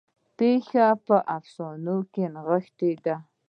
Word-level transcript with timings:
پیښې 0.37 0.87
په 1.05 1.15
افسانو 1.37 1.97
کې 2.13 2.23
نغښتې 2.33 2.91
دي. 3.03 3.15